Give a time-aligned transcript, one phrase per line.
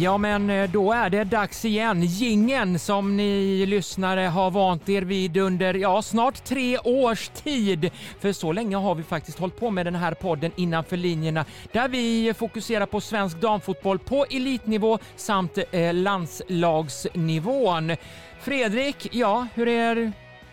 [0.00, 2.02] Ja, men eh, då är det dags igen.
[2.02, 7.90] Gingen som ni lyssnare har vant er vid under ja, snart tre års tid.
[8.20, 11.88] För så länge har vi faktiskt hållit på med den här podden innanför linjerna där
[11.88, 17.96] vi fokuserar på svensk damfotboll på elitnivå samt eh, landslagsnivån.
[18.40, 20.12] Fredrik, ja, hur är,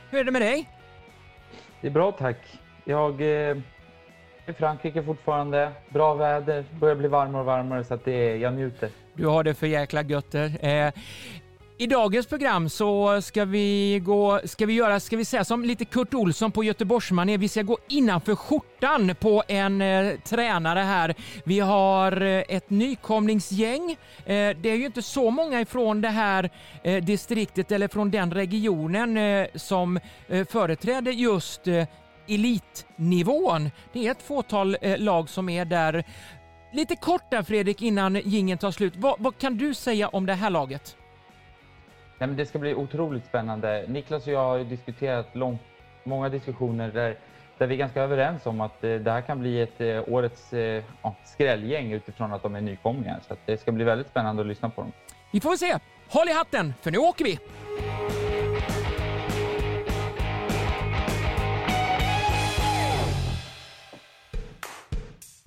[0.09, 0.69] hur är det med dig?
[1.81, 2.37] Det är bra tack.
[2.85, 3.57] Jag eh,
[4.47, 5.71] i Frankrike fortfarande.
[5.89, 8.89] Bra väder, börjar bli varmare och varmare så att det, jag njuter.
[9.13, 10.65] Du har det för jäkla götter.
[10.65, 10.93] Eh,
[11.77, 15.85] I dagens program så ska vi gå, ska vi göra, ska vi säga som lite
[15.85, 21.15] Kurt Olsson på Göteborgsmanér, vi ska gå innanför skjortan på en eh, tränare här.
[21.43, 23.91] Vi har eh, ett nykomlingsgäng.
[24.25, 26.49] Eh, det är ju inte så många ifrån det här
[26.83, 31.83] eh, distriktet eller från den regionen eh, som eh, företräder just eh,
[32.27, 33.71] elitnivån.
[33.93, 36.03] Det är ett fåtal eh, lag som är där.
[36.73, 38.93] Lite kort där Fredrik innan gingen tar slut.
[38.95, 40.97] Vad, vad kan du säga om det här laget?
[42.17, 43.85] Nej, men det ska bli otroligt spännande.
[43.87, 45.61] Niklas och jag har diskuterat långt,
[46.03, 47.17] många diskussioner där,
[47.57, 50.53] där vi är ganska överens om att eh, det här kan bli ett eh, årets
[50.53, 50.83] eh,
[51.25, 53.19] skrällgäng utifrån att de är nykomlingar.
[53.27, 54.91] Så det ska bli väldigt spännande att lyssna på dem.
[55.31, 55.79] Vi får se.
[56.09, 57.39] Håll i hatten, för nu åker vi!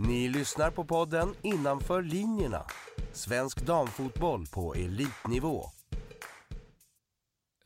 [0.08, 2.62] Ni lyssnar på podden Innanför linjerna.
[3.12, 5.64] Svensk damfotboll på elitnivå.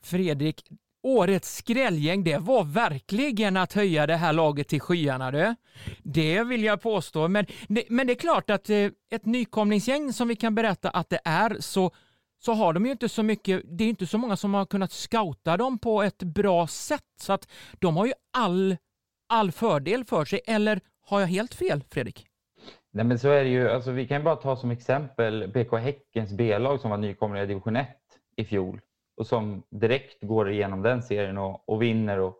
[0.02, 0.62] Fredrik,
[1.02, 5.54] årets skrällgäng, det var verkligen att höja det här laget till skyarna du.
[6.02, 7.46] Det vill jag påstå, men,
[7.88, 11.56] men det är klart att eh, ett nykomlingsgäng som vi kan berätta att det är
[11.60, 11.90] så
[12.38, 14.92] så har de ju inte så mycket, det är inte så många som har kunnat
[14.92, 17.48] scouta dem på ett bra sätt så att
[17.78, 18.76] de har ju all,
[19.28, 22.28] all fördel för sig, eller har jag helt fel Fredrik?
[22.94, 26.32] Nej men så är det ju, alltså, vi kan bara ta som exempel BK Häckens
[26.32, 27.88] B-lag som var nykomlingar i division 1
[28.36, 28.80] i fjol
[29.16, 32.38] och som direkt går igenom den serien och, och vinner och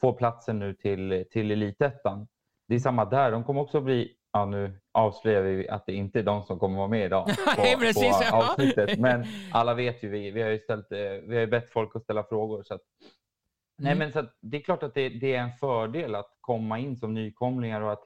[0.00, 2.28] får platsen nu till, till elitettan.
[2.68, 6.18] Det är samma där, de kommer också bli, ja nu avslöjar vi att det inte
[6.18, 7.26] är de som kommer vara med idag
[7.56, 11.38] på, Precis, på avsnittet, men alla vet ju vi, vi har ju ställt, eh, vi
[11.38, 12.82] har bett folk att ställa frågor så att,
[13.78, 13.98] Nej, mm.
[13.98, 17.14] men så det är klart att det, det, är en fördel att komma in som
[17.14, 18.04] nykomlingar och att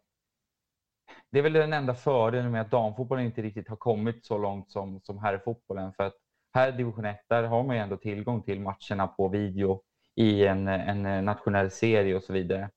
[1.31, 4.71] det är väl den enda fördelen med att damfotbollen inte riktigt har kommit så långt
[4.71, 5.93] som, som herrfotbollen.
[5.93, 6.15] För att
[6.55, 9.83] här i division 1, där har man ju ändå tillgång till matcherna på video
[10.17, 12.61] i en, en nationell serie och så vidare.
[12.61, 12.71] Mm.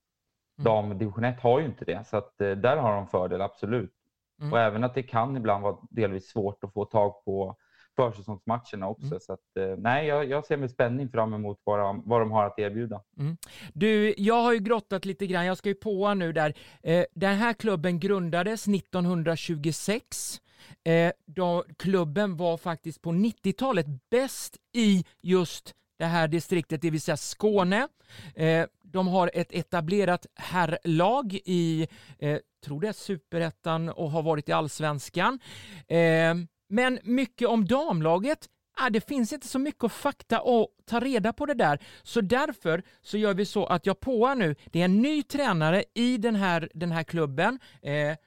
[0.58, 3.94] Dam division 1 har ju inte det, så att eh, där har de fördel, absolut.
[4.42, 4.54] Mm.
[4.54, 7.56] Och även att det kan ibland vara delvis svårt att få tag på
[7.96, 9.06] försäsongsmatcherna också.
[9.06, 9.20] Mm.
[9.20, 12.32] Så att, eh, nej, jag, jag, ser med spänning fram emot vad de, vad de
[12.32, 13.02] har att erbjuda.
[13.20, 13.38] Mm.
[13.74, 16.54] Du, jag har ju grottat lite grann, jag ska ju på nu där.
[16.84, 20.42] Eh, den här klubben grundades 1926.
[20.84, 27.02] Eh, då, klubben var faktiskt på 90-talet bäst i just det här distriktet, det vill
[27.02, 27.88] säga Skåne.
[28.36, 31.88] Eh, de har ett etablerat herrlag i,
[32.20, 35.40] eh, tror det är superettan och har varit i allsvenskan.
[35.88, 36.36] Eh,
[36.72, 41.46] men mycket om damlaget Ah, det finns inte så mycket fakta att ta reda på
[41.46, 41.80] det där.
[42.04, 45.84] Så därför så gör vi så att jag påar nu, det är en ny tränare
[45.94, 47.60] i den här, den här klubben.
[47.82, 48.18] Eh,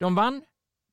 [0.00, 0.42] de vann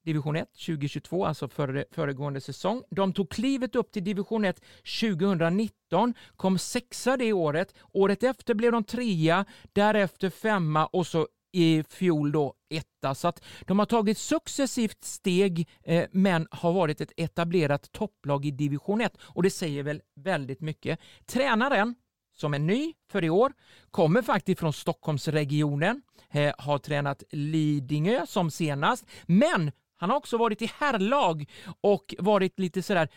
[0.05, 2.83] division 1 2022, alltså före, föregående säsong.
[2.89, 4.61] De tog klivet upp till division 1
[5.01, 7.75] 2019, kom sexa det året.
[7.93, 13.15] Året efter blev de trea, därefter femma och så i fjol då etta.
[13.15, 18.51] Så att de har tagit successivt steg eh, men har varit ett etablerat topplag i
[18.51, 20.99] division 1 och det säger väl väldigt mycket.
[21.25, 21.95] Tränaren
[22.37, 23.53] som är ny för i år
[23.91, 26.01] kommer faktiskt från Stockholmsregionen,
[26.31, 31.45] eh, har tränat Lidingö som senast, men han har också varit i herrlag
[31.81, 33.09] och varit lite sådär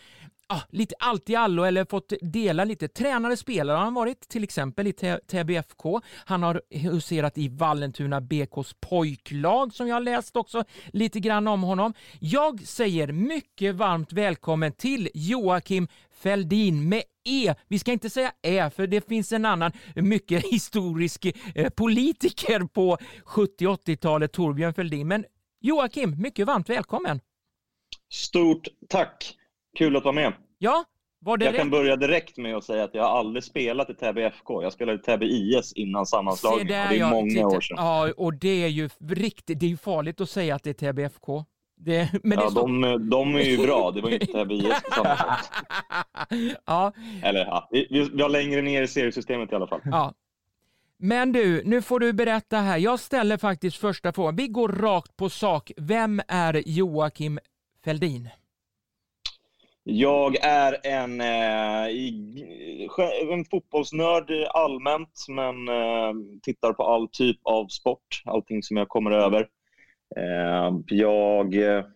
[0.46, 2.88] ah, lite allt i allo eller fått dela lite.
[2.88, 4.92] Tränare, spelare har han varit till exempel i
[5.26, 6.00] Täby FK.
[6.24, 11.62] Han har huserat i Vallentuna BKs pojklag som jag har läst också lite grann om
[11.62, 11.94] honom.
[12.20, 17.54] Jag säger mycket varmt välkommen till Joakim Fälldin med E.
[17.68, 22.98] Vi ska inte säga Ä, för det finns en annan mycket historisk eh, politiker på
[23.24, 25.08] 70-80-talet, Torbjörn Fälldin.
[25.08, 25.24] Men
[25.60, 27.20] Joakim, mycket varmt välkommen!
[28.12, 29.36] Stort tack!
[29.74, 30.32] Kul att vara med.
[30.58, 30.84] Ja,
[31.24, 31.58] var det jag rätt?
[31.58, 34.62] kan börja direkt med att säga att jag har aldrig spelat i Täby FK.
[34.62, 36.66] Jag spelade i Täby IS innan sammanslagningen.
[36.66, 37.46] Det, det är många titta.
[37.46, 37.76] år sedan.
[37.80, 40.74] Ja, och det är ju riktigt, det är ju farligt att säga att det är
[40.74, 41.44] Täby FK.
[41.76, 43.90] Det, men ja, det de, de, är ju bra.
[43.90, 45.50] Det var ju inte Täby IS på samma sätt.
[46.66, 46.92] ja.
[47.22, 49.80] Eller ja, vi, vi har längre ner i seriesystemet i alla fall.
[49.84, 50.14] Ja.
[50.98, 52.78] Men du, nu får du berätta här.
[52.78, 54.36] Jag ställer faktiskt första frågan.
[54.36, 55.72] Vi går rakt på sak.
[55.76, 57.38] Vem är Joakim
[57.84, 58.28] Fälldin?
[59.86, 61.86] Jag är en, eh,
[63.32, 69.10] en fotbollsnörd allmänt, men eh, tittar på all typ av sport, allting som jag kommer
[69.10, 69.40] över.
[70.16, 71.86] Eh, jag är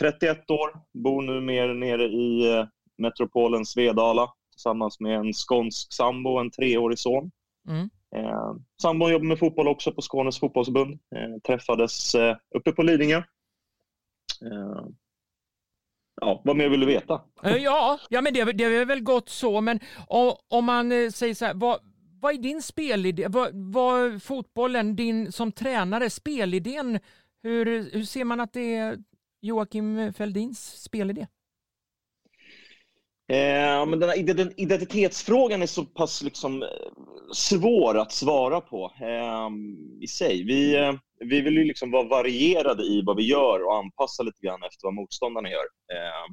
[0.00, 2.66] 31 år, bor nu mer nere i
[2.98, 7.30] metropolen Svedala tillsammans med en skånsk sambo och en treårig son.
[7.68, 7.90] Mm.
[8.16, 10.92] Eh, sambon jobbar med fotboll också på Skånes fotbollsförbund.
[10.92, 13.16] Eh, träffades eh, uppe på Lidingö.
[14.42, 14.86] Eh,
[16.20, 17.20] ja, vad mer vill du veta?
[17.42, 21.10] Eh, ja, ja men det, det är väl gott så, men om, om man eh,
[21.10, 21.80] säger så här, vad,
[22.20, 23.26] vad är din spelidé?
[23.28, 26.98] Vad, vad, fotbollen, din som tränare, spelidén,
[27.42, 28.98] hur, hur ser man att det är
[29.40, 31.26] Joakim Feldins spelidé?
[33.28, 36.68] Eh, men den här identitetsfrågan är så pass liksom eh,
[37.32, 39.48] svår att svara på eh,
[40.00, 40.44] i sig.
[40.44, 44.46] Vi, eh, vi vill ju liksom vara varierade i vad vi gör och anpassa lite
[44.46, 45.64] grann efter vad motståndarna gör.
[45.92, 46.32] Eh,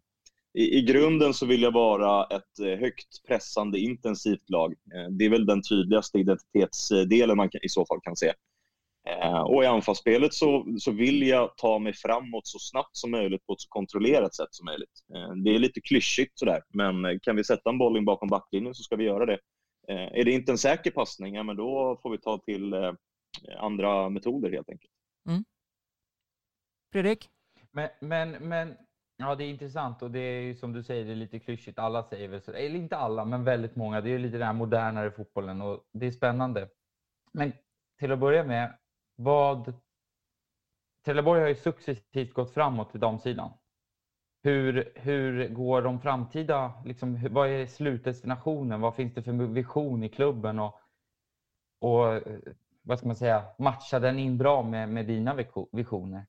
[0.62, 4.72] i, I grunden så vill jag vara ett eh, högt pressande, intensivt lag.
[4.72, 8.34] Eh, det är väl den tydligaste identitetsdelen man kan, i så fall kan se.
[9.10, 13.46] Eh, och i anfallsspelet så, så vill jag ta mig framåt så snabbt som möjligt
[13.46, 15.00] på ett så kontrollerat sätt som möjligt.
[15.16, 18.74] Eh, det är lite klyschigt sådär, men kan vi sätta en boll in bakom backlinjen
[18.74, 19.40] så ska vi göra det.
[19.88, 22.74] Eh, är det inte en säker passning, ja, men då får vi ta till
[23.58, 24.92] andra metoder helt enkelt.
[25.30, 25.44] Mm.
[26.92, 27.30] Fredrik?
[27.72, 28.76] Men, men, men
[29.18, 31.80] ja, det är intressant och det är ju som du säger, det är lite klyschigt.
[31.80, 34.02] Alla säger väl så, eller inte alla, men väldigt många.
[34.02, 36.70] Det är lite den här modernare fotbollen och det är spännande.
[37.32, 37.54] Men
[38.00, 38.78] till att börja med,
[39.16, 39.74] vad...
[41.06, 43.52] Trelleborg har ju successivt gått framåt i damsidan.
[44.44, 48.82] Hur, hur går de framtida, liksom, vad är slutdestinationen?
[48.82, 50.60] Vad finns det för vision i klubben?
[50.60, 50.80] Och,
[51.80, 52.22] och
[52.82, 55.36] vad ska man säga, matchar den in bra med, med dina
[55.72, 56.26] visioner?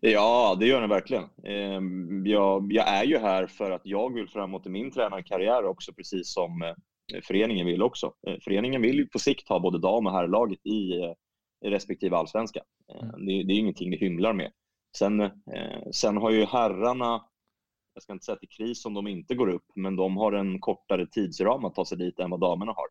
[0.00, 1.24] Ja, det gör den verkligen.
[1.44, 5.92] Ehm, jag, jag, är ju här för att jag vill framåt i min tränarkarriär också,
[5.92, 8.12] precis som eh, föreningen vill också.
[8.26, 11.12] Eh, föreningen vill ju på sikt ha både dam och herrlaget i eh,
[11.64, 12.62] respektive allsvenska.
[12.92, 13.26] Eh, mm.
[13.26, 14.52] Det, det, är ingenting vi hymlar med.
[14.96, 17.24] Sen, eh, sen har ju herrarna,
[17.94, 20.16] jag ska inte säga att det är kris om de inte går upp, men de
[20.16, 22.86] har en kortare tidsram att ta sig dit än vad damerna har.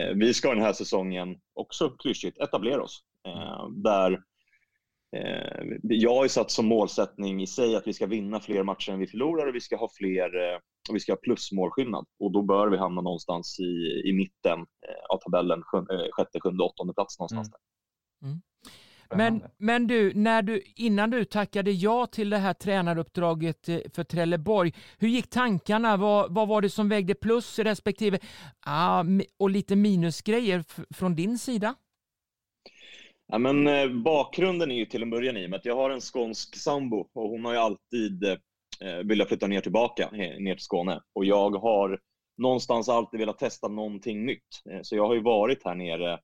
[0.00, 3.04] Eh, vi ska den här säsongen också klyschigt etablera oss.
[3.26, 3.82] Mm.
[3.82, 4.22] Där
[5.82, 8.98] jag har ju satt som målsättning i sig att vi ska vinna fler matcher än
[8.98, 10.30] vi förlorar och vi ska ha fler
[10.88, 14.66] och vi ska ha plusmålskillnad och då bör vi hamna någonstans i, i mitten
[15.08, 15.62] av tabellen,
[16.12, 17.48] sjätte, sjunde, åttonde plats någonstans.
[17.48, 17.71] Mm.
[18.22, 18.40] Mm.
[19.14, 24.04] Men, men du, när du, innan du tackade ja till det här tränaruppdraget eh, för
[24.04, 25.96] Trelleborg, hur gick tankarna?
[25.96, 28.18] Vad, vad var det som vägde plus respektive
[28.66, 29.04] ah,
[29.38, 30.64] och lite minusgrejer
[30.94, 31.74] från din sida?
[33.26, 35.90] Ja, men, eh, bakgrunden är ju till en början i och med att jag har
[35.90, 40.64] en skånsk sambo och hon har ju alltid eh, velat flytta ner tillbaka, ner till
[40.64, 41.00] Skåne.
[41.14, 42.00] Och jag har
[42.38, 44.62] någonstans alltid velat testa någonting nytt.
[44.70, 46.18] Eh, så jag har ju varit här nere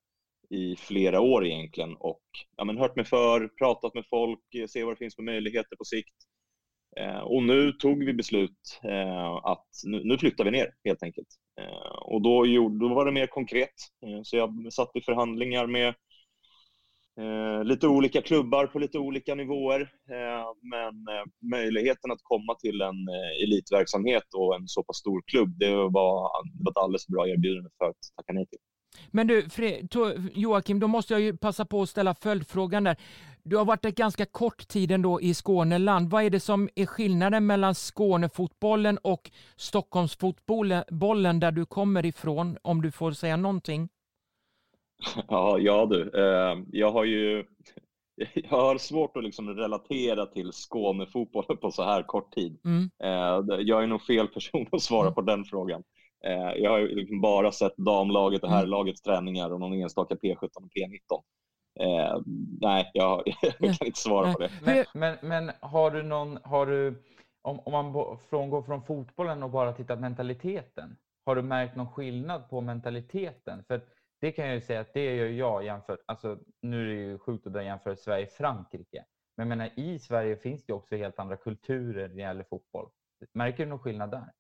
[0.51, 2.23] i flera år egentligen och
[2.57, 5.77] ja, men hört mig för, pratat med folk, eh, se vad det finns för möjligheter
[5.77, 6.15] på sikt.
[6.97, 11.29] Eh, och nu tog vi beslut eh, att nu, nu, flyttar vi ner helt enkelt.
[11.61, 13.75] Eh, och då, gjorde, då var det mer konkret.
[14.07, 15.89] Eh, så jag satt i förhandlingar med
[17.21, 19.81] eh, lite olika klubbar på lite olika nivåer.
[20.11, 23.09] Eh, men eh, möjligheten att komma till en
[23.45, 27.71] elitverksamhet och en så pass stor klubb, det var, det var ett alldeles bra erbjudande
[27.79, 28.59] för att tacka nej till.
[29.11, 29.47] Men du,
[30.35, 32.97] Joakim, då måste jag ju passa på att ställa följdfrågan där.
[33.43, 36.11] Du har varit ett ganska kort tid ändå i Skåneland.
[36.11, 42.83] Vad är det som är skillnaden mellan Skånefotbollen och Stockholmsfotbollen där du kommer ifrån, om
[42.83, 43.89] du får säga någonting?
[45.29, 46.11] Ja, ja du.
[46.15, 47.45] Eh, jag har ju
[48.35, 52.59] jag har svårt att liksom relatera till Skånefotbollen på så här kort tid.
[52.65, 52.91] Mm.
[53.03, 55.15] Eh, jag är nog fel person att svara mm.
[55.15, 55.83] på den frågan.
[56.25, 58.59] Eh, jag har liksom bara sett damlaget och mm.
[58.59, 61.23] herrlagets träningar och någon enstaka P17 och P19.
[61.81, 62.21] Eh,
[62.61, 64.51] nej, jag, jag, kan inte svara på det.
[64.63, 67.03] Men, men, men, har du någon, har du,
[67.43, 70.97] om, om man frångår från fotbollen och bara tittar på mentaliteten,
[71.27, 73.65] har du märkt någon skillnad på mentaliteten?
[73.65, 73.81] För
[74.21, 77.19] det kan jag ju säga att det gör jag jämfört, alltså nu är det ju
[77.19, 79.05] sjukt att jämföra Sverige-Frankrike,
[79.37, 82.91] men jag menar, i Sverige finns det också helt andra kulturer när det gäller fotboll.
[83.35, 84.33] Märker du någon skillnad där?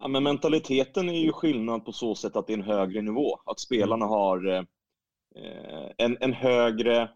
[0.00, 3.38] Ja, men mentaliteten är ju skillnad på så sätt att det är en högre nivå.
[3.44, 4.08] Att spelarna mm.
[4.08, 7.10] har eh, en, en, högre,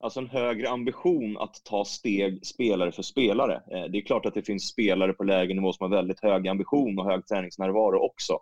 [0.00, 3.54] alltså en högre ambition att ta steg spelare för spelare.
[3.54, 6.48] Eh, det är klart att det finns spelare på lägre nivå som har väldigt hög
[6.48, 8.38] ambition och hög träningsnärvaro också.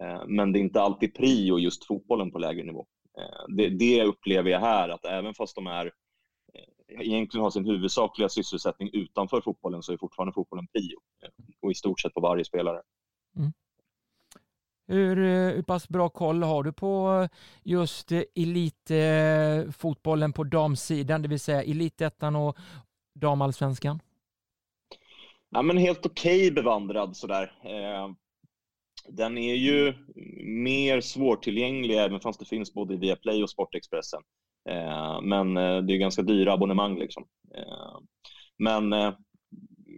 [0.00, 2.86] Eh, men det är inte alltid prio just fotbollen på lägre nivå.
[3.18, 5.90] Eh, det, det upplever jag här, att även fast de är
[6.88, 10.98] egentligen har sin huvudsakliga sysselsättning utanför fotbollen så är fortfarande fotbollen prio.
[11.62, 12.82] Och i stort sett på varje spelare.
[13.36, 13.52] Mm.
[14.86, 15.16] Hur,
[15.54, 17.28] hur pass bra koll har du på
[17.62, 22.56] just elitfotbollen på damsidan, det vill säga elitettan och
[23.14, 24.00] damallsvenskan?
[25.50, 27.58] Ja, men helt okej okay bevandrad sådär.
[27.64, 28.10] Eh,
[29.08, 29.94] den är ju
[30.44, 34.22] mer svårtillgänglig även fast det finns både via Play och Sportexpressen.
[34.68, 37.26] Eh, men eh, det är ganska dyra abonnemang liksom.
[37.54, 37.98] Eh,
[38.58, 39.14] men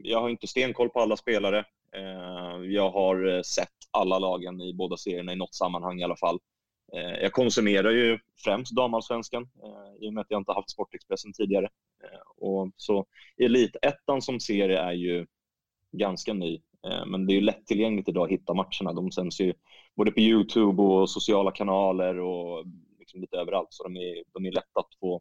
[0.03, 1.65] jag har inte stenkoll på alla spelare.
[2.65, 6.39] Jag har sett alla lagen i båda serierna i något sammanhang i alla fall.
[7.21, 9.49] Jag konsumerar ju främst damallsvenskan
[10.01, 11.69] i och med att jag inte haft Sportexpressen tidigare.
[12.37, 13.07] Och så
[13.37, 15.27] Elitettan som serie är ju
[15.93, 16.61] ganska ny.
[17.07, 18.93] Men det är ju lättillgängligt idag att hitta matcherna.
[18.93, 19.55] De sänds ju
[19.97, 22.65] både på Youtube och sociala kanaler och
[23.07, 23.69] liksom lite överallt.
[23.71, 25.21] Så de är, de är lätta att, få,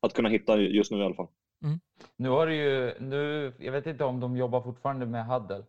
[0.00, 1.28] att kunna hitta just nu i alla fall.
[1.64, 1.80] Mm.
[2.16, 5.64] Nu har du ju, nu, jag vet inte om de jobbar fortfarande med Haddel?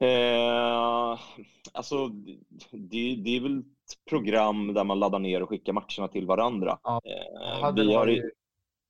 [0.00, 1.18] Eh,
[1.72, 2.08] alltså,
[2.70, 6.78] det, det, är väl ett program där man laddar ner och skickar matcherna till varandra.
[6.82, 7.00] Ja.
[7.04, 8.30] Eh, Haddel, har ju,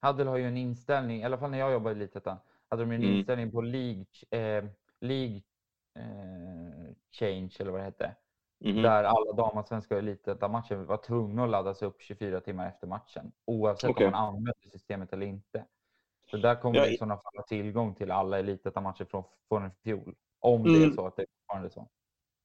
[0.00, 2.36] Haddel har ju en inställning, i alla fall när jag jobbar i Elitettan,
[2.68, 3.14] hade de en mm.
[3.14, 4.64] inställning på League, eh,
[5.00, 5.42] League
[5.98, 8.16] eh, Change eller vad det hette.
[8.64, 8.82] Mm.
[8.82, 13.32] Där alla damallsvenska elitettan-matcher var tvungna att laddas upp 24 timmar efter matchen.
[13.44, 14.06] Oavsett okay.
[14.06, 15.64] om man använder systemet eller inte.
[16.30, 19.70] Så där kommer ja, vi i sådana fall ha tillgång till alla elitettan-matcher från, från
[19.84, 20.14] fjol.
[20.40, 20.72] Om mm.
[20.72, 20.96] det är mm.
[20.96, 21.88] så att det är fortfarande så.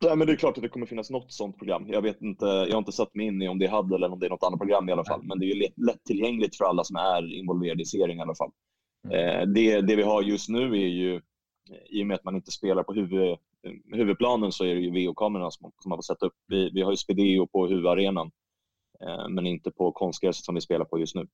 [0.05, 1.87] Nej, men det är klart att det kommer finnas något sådant program.
[1.87, 4.11] Jag, vet inte, jag har inte satt mig in i om det är HUD eller
[4.11, 5.23] om det är något annat program i alla fall.
[5.23, 8.51] Men det är ju lättillgängligt för alla som är involverade i serien i alla fall.
[9.03, 9.17] Mm.
[9.17, 11.21] Eh, det, det vi har just nu är ju,
[11.89, 13.37] i och med att man inte spelar på huvud,
[13.93, 16.35] huvudplanen så är det ju VO-kamerorna som, som man får sätta upp.
[16.47, 18.31] Vi, vi har ju Spedeo på huvudarenan,
[19.03, 21.27] eh, men inte på konstgräset som vi spelar på just nu.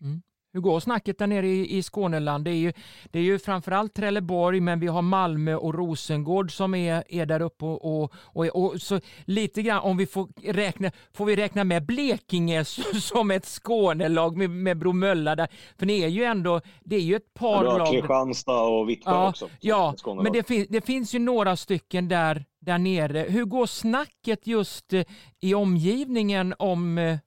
[0.00, 0.22] Mm.
[0.52, 2.44] Hur går snacket där nere i, i Skåneland?
[2.44, 2.72] Det är, ju,
[3.10, 7.40] det är ju framförallt Trelleborg, men vi har Malmö och Rosengård som är, är där
[7.40, 7.64] uppe.
[7.64, 11.86] Och, och, och, och så lite grann, om vi får räkna, får vi räkna med
[11.86, 12.64] Blekinge
[13.00, 15.48] som ett Skånelag med, med Bromölla där?
[15.78, 17.92] För ni är ju ändå, det är ju ett par ja, lag.
[17.92, 19.48] Kristianstad och Vittby ja, också.
[19.60, 23.26] Ja, men det, fin, det finns ju några stycken där, där nere.
[23.28, 25.04] Hur går snacket just eh,
[25.40, 27.18] i omgivningen om, eh,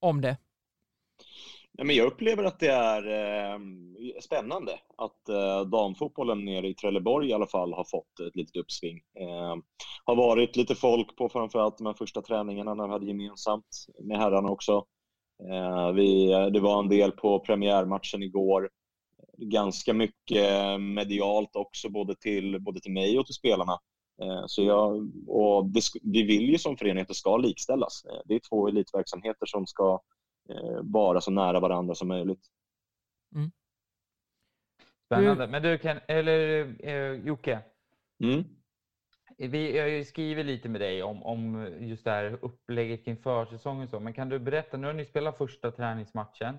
[0.00, 0.36] om det?
[1.80, 3.58] Ja, men jag upplever att det är eh,
[4.20, 8.96] spännande att eh, damfotbollen nere i Trelleborg i alla fall har fått ett litet uppsving.
[8.96, 9.56] Eh,
[10.04, 14.18] har varit lite folk på framförallt de här första träningarna när vi hade gemensamt med
[14.18, 14.84] herrarna också.
[15.50, 18.70] Eh, vi, det var en del på premiärmatchen igår.
[19.36, 23.78] Ganska mycket medialt också, både till, både till mig och till spelarna.
[24.22, 28.04] Eh, så jag, och det, vi vill ju som förening att det ska likställas.
[28.04, 30.00] Eh, det är två elitverksamheter som ska
[30.82, 32.46] vara så nära varandra som möjligt.
[33.34, 33.50] Mm.
[35.06, 35.46] Spännande.
[35.46, 37.60] Men du, kan, eller eh, Jocke.
[38.24, 38.44] Mm.
[39.38, 43.88] Vi har ju skrivit lite med dig om, om just det här upplägget kring försäsongen.
[43.88, 44.00] Så.
[44.00, 46.58] Men kan du berätta, nu har ni spelat första träningsmatchen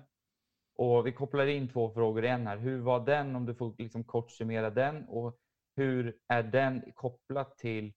[0.76, 2.56] och vi kopplar in två frågor igen här.
[2.56, 5.38] Hur var den, om du får liksom kort summera den och
[5.76, 7.92] hur är den kopplat till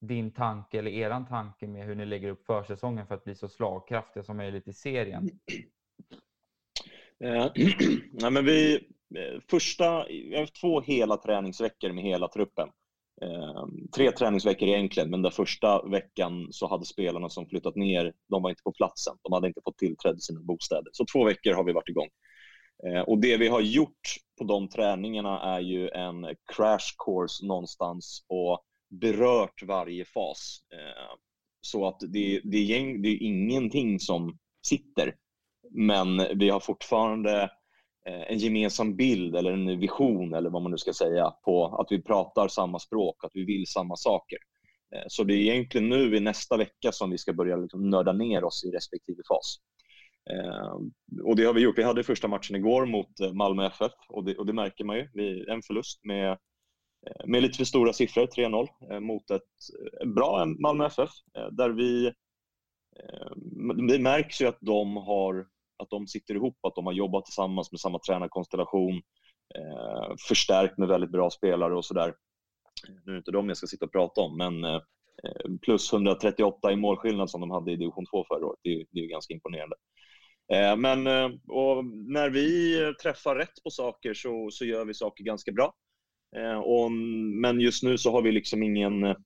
[0.00, 3.48] din tanke eller eran tanke med hur ni lägger upp försäsongen för att bli så
[3.48, 5.30] slagkraftiga som möjligt i serien?
[7.24, 7.46] Eh,
[8.30, 8.74] men vi,
[9.16, 12.68] eh, första, vi har haft två hela träningsveckor med hela truppen.
[13.22, 18.42] Eh, tre träningsveckor egentligen, men den första veckan så hade spelarna som flyttat ner, de
[18.42, 19.16] var inte på platsen.
[19.22, 20.90] De hade inte fått tillträde till sina bostäder.
[20.92, 22.08] Så två veckor har vi varit igång.
[22.86, 26.26] Eh, och det vi har gjort på de träningarna är ju en
[26.56, 30.58] crash course någonstans och berört varje fas.
[30.72, 31.16] Eh,
[31.60, 35.16] så att det, det, är, det är ingenting som sitter.
[35.70, 37.42] Men vi har fortfarande
[38.06, 41.86] eh, en gemensam bild eller en vision eller vad man nu ska säga på att
[41.90, 44.38] vi pratar samma språk, att vi vill samma saker.
[44.94, 48.12] Eh, så det är egentligen nu i nästa vecka som vi ska börja liksom nörda
[48.12, 49.58] ner oss i respektive fas.
[51.24, 51.78] Och det har vi gjort.
[51.78, 55.02] Vi hade första matchen igår mot Malmö FF och det, och det märker man ju.
[55.48, 56.38] En förlust med
[57.06, 59.42] Eh, med lite för stora siffror, 3-0, eh, mot ett
[60.00, 61.10] eh, bra Malmö FF.
[61.50, 62.12] Där vi,
[63.88, 65.46] det märks ju att de, har,
[65.78, 69.02] att de sitter ihop, att de har jobbat tillsammans med samma tränarkonstellation,
[70.28, 72.14] förstärkt med väldigt bra spelare och sådär.
[73.04, 74.80] Nu är det inte dem jag ska sitta och prata om, men
[75.62, 79.00] plus 138 i målskillnad som de hade i division 2 förra året, det är, det
[79.00, 79.76] är ganska imponerande.
[80.76, 81.04] Men
[82.12, 85.74] när vi träffar rätt på saker så, så gör vi saker ganska bra.
[86.36, 86.92] Eh, och,
[87.40, 89.16] men just nu så har vi liksom ingen, eh,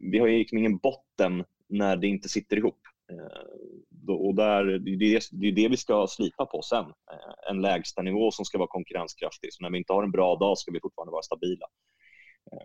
[0.00, 2.80] vi har liksom ingen botten när det inte sitter ihop.
[3.12, 6.84] Eh, och där, det, är det, det är det vi ska slipa på sen.
[6.84, 9.52] Eh, en lägsta nivå som ska vara konkurrenskraftig.
[9.52, 11.66] Så när vi inte har en bra dag ska vi fortfarande vara stabila.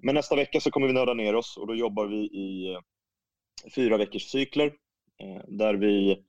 [0.01, 2.77] Men nästa vecka så kommer vi nörda ner oss och då jobbar vi i
[3.75, 4.73] fyra veckors cykler
[5.47, 6.23] där vi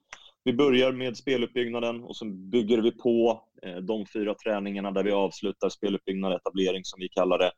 [0.45, 5.13] vi börjar med speluppbyggnaden och sen bygger vi på Eh, de fyra träningarna där vi
[5.13, 7.53] avslutar speluppbyggnad, och etablering som vi kallar det,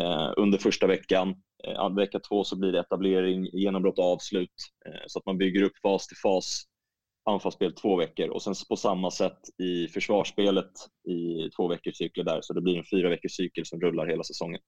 [0.00, 1.34] eh, under första veckan.
[1.64, 4.54] Eh, vecka två så blir det etablering, genombrott och avslut
[5.06, 6.62] så att man bygger upp fas till fas
[7.30, 10.72] anfallsspel två veckor och sen på samma sätt i försvarsspelet
[11.08, 14.24] i två veckors cykler där, så det blir en fyra veckors cykel som rullar hela
[14.24, 14.60] säsongen.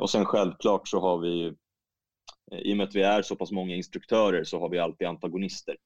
[0.00, 1.52] Och sen självklart så har vi,
[2.64, 5.76] i och med att vi är så pass många instruktörer, så har vi alltid antagonister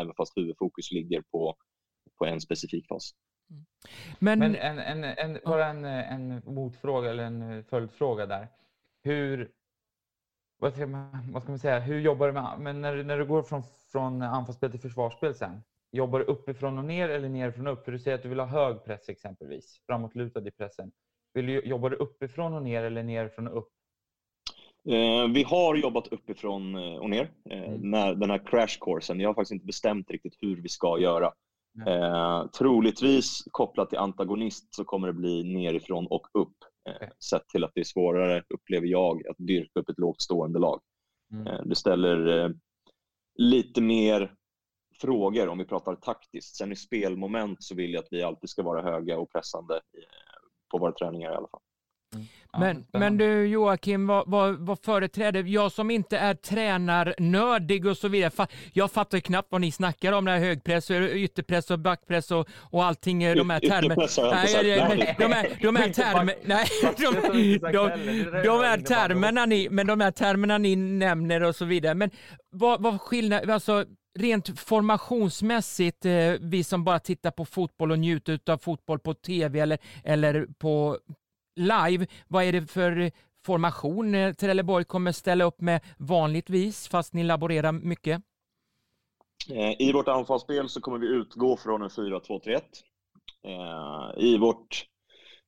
[0.00, 1.56] även fast huvudfokus ligger på,
[2.18, 3.12] på en specifik fas.
[3.50, 3.64] Mm.
[4.18, 8.48] Men, Men en, en, en, bara en, en motfråga eller en följdfråga där.
[9.02, 9.50] Hur,
[10.58, 13.26] vad ska, man, vad ska man säga, hur jobbar du med, men när, när du
[13.26, 13.62] går från,
[13.92, 15.62] från anfallsspel till försvarsspel sen,
[15.92, 17.84] jobbar du uppifrån och ner eller nerifrån och upp?
[17.84, 20.92] För du säger att du vill ha hög press exempelvis, framåtlutad i pressen.
[21.34, 23.68] Vill du, jobbar du uppifrån och ner eller nerifrån och upp?
[24.88, 27.30] Eh, vi har jobbat uppifrån eh, och ner.
[27.50, 27.90] Eh, mm.
[27.90, 31.32] när, den här crash coursen, jag har faktiskt inte bestämt riktigt hur vi ska göra.
[31.76, 32.48] Mm.
[32.48, 36.56] troligtvis kopplat till antagonist så kommer det bli nerifrån och upp.
[36.88, 40.58] Eh, sett till att det är svårare, upplever jag, att dyrka upp ett lågt stående
[40.58, 40.80] lag.
[41.32, 41.68] Mm.
[41.68, 42.54] det ställer
[43.38, 44.34] lite mer
[45.00, 46.56] frågor om vi pratar taktiskt.
[46.56, 49.80] Sen i spelmoment så vill jag att vi alltid ska vara höga och pressande
[50.70, 51.60] på våra träningar i alla fall.
[52.58, 58.08] Men, men du Joakim, vad, vad, vad företräder, jag som inte är tränarnördig och så
[58.08, 62.48] vidare, jag fattar knappt vad ni snackar om, det här högpress, ytterpress och backpress och,
[62.60, 63.94] och allting, eh, de här termerna.
[65.18, 70.10] De här, de här termerna, nej, de, de, de här termerna ni, men de här
[70.10, 71.94] termerna ni nämner och så vidare.
[71.94, 72.10] Men
[72.50, 73.84] vad, vad skillnad, alltså
[74.18, 79.60] rent formationsmässigt, eh, vi som bara tittar på fotboll och njuter av fotboll på tv
[79.60, 80.98] eller, eller på,
[81.56, 82.06] live.
[82.28, 83.10] Vad är det för
[83.46, 88.22] formation eh, Trelleborg kommer ställa upp med vanligtvis, fast ni laborerar mycket?
[89.50, 92.60] Eh, I vårt anfallsspel så kommer vi utgå från en 4-2-3-1.
[93.44, 94.86] Eh, I vårt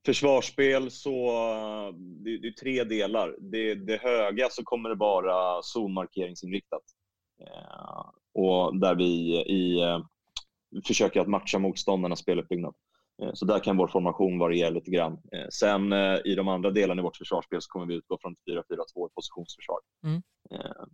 [0.07, 1.13] försvarsspel så
[2.25, 3.37] det är tre delar.
[3.41, 6.83] Det, det höga så kommer det vara zonmarkeringsinriktat.
[8.35, 9.05] Och där vi
[9.41, 9.81] i,
[10.87, 12.75] försöker att matcha motståndarnas speluppbyggnad.
[13.23, 15.13] Eh, så där kan vår formation variera lite grann.
[15.13, 18.37] Eh, sen eh, i de andra delarna i vårt försvarsspel så kommer vi utgå från
[18.51, 19.79] 4-4-2 positionsförsvar.
[20.05, 20.23] Mm.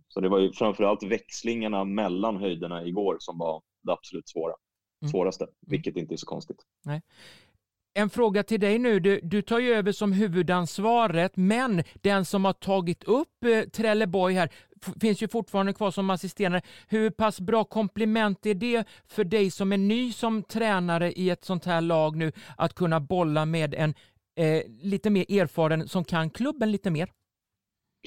[0.07, 4.53] Så det var ju framförallt växlingarna mellan höjderna igår som var det absolut svåra.
[5.01, 5.11] Mm.
[5.11, 5.55] svåraste, mm.
[5.61, 6.57] vilket inte är så konstigt.
[6.85, 7.01] Nej.
[7.97, 8.99] En fråga till dig nu.
[8.99, 14.35] Du, du, tar ju över som huvudansvaret, men den som har tagit upp eh, Trelleborg
[14.35, 14.49] här
[15.01, 16.61] finns ju fortfarande kvar som assisterande.
[16.87, 21.43] Hur pass bra komplement är det för dig som är ny som tränare i ett
[21.43, 23.93] sånt här lag nu att kunna bolla med en
[24.35, 27.09] eh, lite mer erfaren som kan klubben lite mer?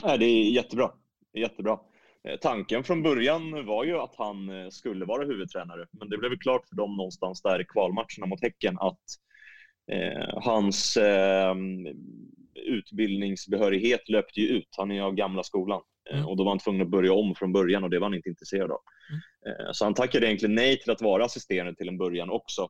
[0.03, 0.91] Ja, det är jättebra.
[1.35, 1.81] jättebra.
[2.29, 6.39] Eh, tanken från början var ju att han eh, skulle vara huvudtränare, men det blev
[6.39, 9.28] klart för dem någonstans där i kvalmatcherna mot Häcken att Eh,
[10.35, 11.55] hans eh,
[12.69, 14.69] utbildningsbehörighet löpte ju ut.
[14.77, 16.29] Han är av gamla skolan eh, mm.
[16.29, 18.29] och då var han tvungen att börja om från början och det var han inte
[18.29, 18.81] intresserad av.
[19.11, 19.21] Mm.
[19.61, 22.69] Eh, så han tackade egentligen nej till att vara assisterande till en början också.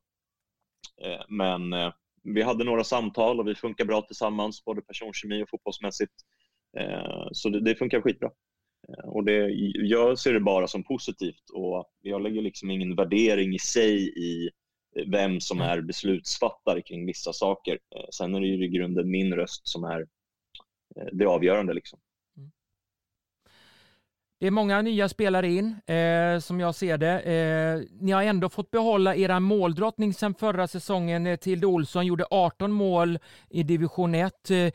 [1.05, 5.49] Eh, men eh, vi hade några samtal och vi funkar bra tillsammans, både personkemi och
[5.51, 6.13] fotbollsmässigt.
[7.33, 8.31] Så det, det funkar skitbra.
[9.05, 13.59] Och det, jag ser det bara som positivt och jag lägger liksom ingen värdering i
[13.59, 14.51] sig i
[15.07, 17.79] vem som är beslutsfattare kring vissa saker.
[17.97, 20.01] Eh, sen är det ju i grunden min röst som är
[20.97, 21.75] eh, det avgörande.
[21.75, 21.99] Liksom.
[22.37, 22.51] Mm.
[24.41, 27.21] Det är många nya spelare in, eh, som jag ser det.
[27.21, 31.27] Eh, ni har ändå fått behålla era måldrottning sedan förra säsongen.
[31.27, 33.19] Eh, Tilde Olsson gjorde 18 mål
[33.51, 34.51] i division 1.
[34.51, 34.73] Eh,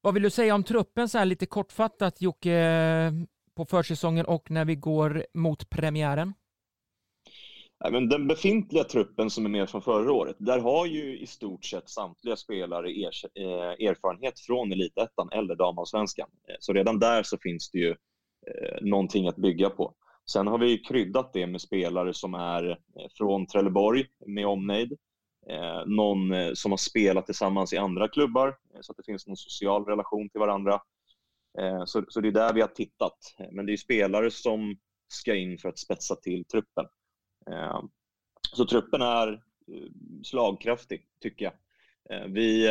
[0.00, 3.12] vad vill du säga om truppen så här lite kortfattat Jocke,
[3.54, 6.34] på försäsongen och när vi går mot premiären?
[7.90, 11.64] Men den befintliga truppen som är med från förra året, där har ju i stort
[11.64, 16.28] sett samtliga spelare er, eh, erfarenhet från elitettan eller damallsvenskan.
[16.48, 19.94] Eh, så redan där så finns det ju eh, någonting att bygga på.
[20.30, 22.76] Sen har vi kryddat det med spelare som är eh,
[23.16, 24.92] från Trelleborg med omnejd,
[25.50, 29.36] eh, någon eh, som har spelat tillsammans i andra klubbar så att det finns någon
[29.36, 30.80] social relation till varandra.
[31.84, 33.18] Så, så det är där vi har tittat.
[33.52, 34.76] Men det är spelare som
[35.08, 36.84] ska in för att spetsa till truppen.
[37.50, 37.82] Eh,
[38.52, 39.88] så truppen är eh,
[40.22, 41.54] slagkraftig, tycker jag.
[42.10, 42.68] Eh, vi,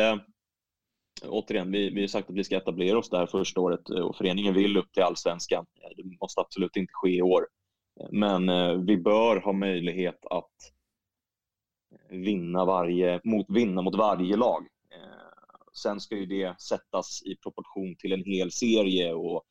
[1.22, 4.54] återigen, vi, vi har sagt att vi ska etablera oss där första året och föreningen
[4.54, 5.66] vill upp till allsvenskan.
[5.96, 7.46] Det måste absolut inte ske i år.
[8.10, 8.46] Men
[8.86, 10.72] vi bör ha möjlighet att
[12.10, 14.66] vinna, varje, mot, vinna mot varje lag.
[15.72, 19.44] Sen ska ju det sättas i proportion till en hel serie och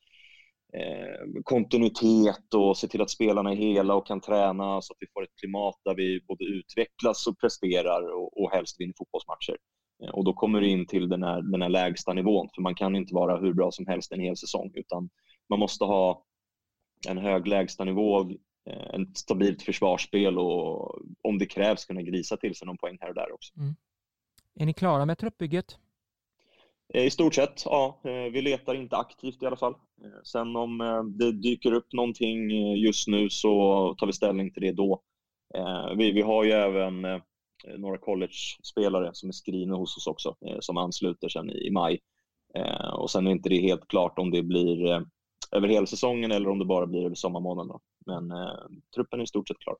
[0.76, 5.06] eh, kontinuitet och se till att spelarna är hela och kan träna så att vi
[5.14, 9.56] får ett klimat där vi både utvecklas och presterar och, och helst vinner fotbollsmatcher.
[10.02, 12.74] Eh, och då kommer du in till den här, den här lägsta nivån, för man
[12.74, 15.10] kan inte vara hur bra som helst en hel säsong, utan
[15.48, 16.24] man måste ha
[17.08, 18.20] en hög lägstanivå,
[18.70, 23.08] eh, ett stabilt försvarsspel och om det krävs kunna grisa till sig någon poäng här
[23.08, 23.60] och där också.
[23.60, 23.76] Mm.
[24.54, 25.78] Är ni klara med truppbygget?
[26.94, 28.00] Eh, I stort sett, ja.
[28.04, 29.72] Eh, vi letar inte aktivt i alla fall.
[29.72, 30.78] Eh, sen om
[31.18, 35.02] det dyker upp någonting just nu så tar vi ställning till det då.
[35.96, 37.06] Vi, vi har ju även
[37.76, 42.00] några college-spelare som är skrivna hos oss också, som ansluter sen i maj.
[42.92, 45.04] Och sen är inte det helt klart om det blir
[45.52, 47.78] över hela säsongen eller om det bara blir över sommarmånaderna.
[48.06, 48.32] Men
[48.94, 49.76] truppen är i stort sett klar.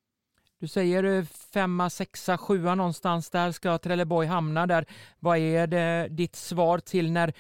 [0.58, 4.86] Du säger eh, femma, sexa, sjua någonstans där ska Trelleborg hamna där.
[5.18, 7.32] Vad är det, ditt svar till när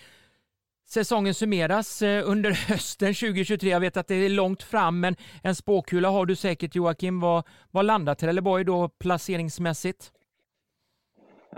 [0.88, 3.70] säsongen summeras eh, under hösten 2023?
[3.70, 7.20] Jag vet att det är långt fram, men en spåkula har du säkert Joakim.
[7.20, 10.12] Vad, vad landar Trelleborg då placeringsmässigt?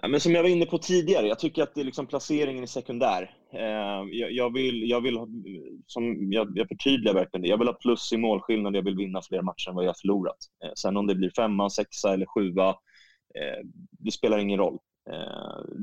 [0.03, 2.63] Ja, men som jag var inne på tidigare, jag tycker att det är liksom placeringen
[2.63, 3.37] är sekundär.
[3.53, 5.19] Eh, jag, vill, jag vill,
[5.87, 9.23] som jag, jag förtydligar verkligen det, jag vill ha plus i målskillnad, jag vill vinna
[9.23, 10.37] fler matcher än vad jag har förlorat.
[10.65, 12.69] Eh, sen om det blir femma, sexa eller sjua,
[13.35, 14.79] eh, det spelar ingen roll.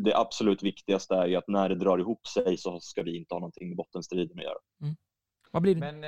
[0.06, 3.40] Det absolut viktigaste är att när det drar ihop sig så ska vi inte ha
[3.40, 4.58] någonting med bottenstriden att göra.
[4.82, 4.96] Mm.
[5.52, 5.92] Vad blir det?
[5.92, 6.04] Men,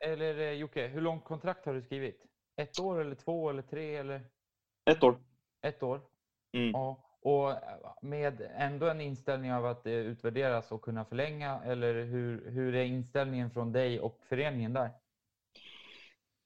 [0.00, 2.20] eller Jocke, hur långt kontrakt har du skrivit?
[2.56, 3.96] Ett år eller två eller tre?
[3.96, 4.20] Eller?
[4.90, 5.18] Ett år.
[5.62, 6.00] Ett år?
[6.56, 6.70] Mm.
[6.70, 7.04] Ja.
[7.24, 7.56] Och eh,
[8.02, 12.84] med ändå en inställning av att det utvärderas och kunna förlänga, eller hur, hur är
[12.84, 14.90] inställningen från dig och föreningen där?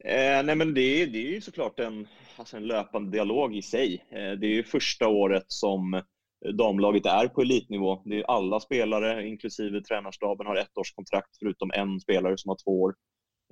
[0.04, 4.04] Eh, nej men det, det är ju såklart en, alltså en löpande dialog i sig.
[4.10, 6.02] Eh, det är ju första året som
[6.54, 8.02] damlaget är på elitnivå.
[8.04, 12.56] Det är alla spelare, inklusive tränarstaben, har ett års kontrakt förutom en spelare som har
[12.64, 12.94] två år.